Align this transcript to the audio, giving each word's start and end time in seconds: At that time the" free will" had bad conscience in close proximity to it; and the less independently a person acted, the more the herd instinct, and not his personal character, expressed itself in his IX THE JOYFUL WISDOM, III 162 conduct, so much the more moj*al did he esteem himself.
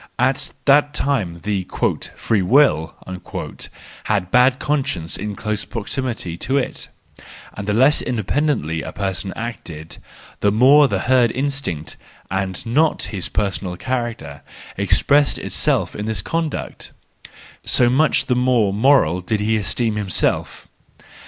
At 0.17 0.51
that 0.65 0.95
time 0.95 1.41
the" 1.43 1.67
free 2.15 2.41
will" 2.41 2.95
had 4.05 4.31
bad 4.31 4.57
conscience 4.57 5.15
in 5.15 5.35
close 5.35 5.63
proximity 5.63 6.37
to 6.37 6.57
it; 6.57 6.87
and 7.53 7.67
the 7.67 7.73
less 7.73 8.01
independently 8.01 8.81
a 8.81 8.91
person 8.93 9.31
acted, 9.35 9.97
the 10.39 10.51
more 10.51 10.87
the 10.87 11.01
herd 11.01 11.29
instinct, 11.33 11.97
and 12.31 12.65
not 12.65 13.03
his 13.13 13.29
personal 13.29 13.77
character, 13.77 14.41
expressed 14.75 15.37
itself 15.37 15.95
in 15.95 16.07
his 16.07 16.21
IX 16.21 16.23
THE 16.23 16.23
JOYFUL 16.23 16.39
WISDOM, 16.39 16.49
III 16.49 16.61
162 16.65 16.97
conduct, 16.97 17.63
so 17.63 17.89
much 17.91 18.25
the 18.25 18.35
more 18.35 18.73
moj*al 18.73 19.21
did 19.21 19.39
he 19.39 19.55
esteem 19.57 19.97
himself. 19.97 20.67